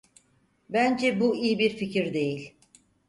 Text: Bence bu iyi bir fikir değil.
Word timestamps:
Bence 0.69 1.19
bu 1.19 1.35
iyi 1.35 1.59
bir 1.59 1.77
fikir 1.77 2.13
değil. 2.13 2.53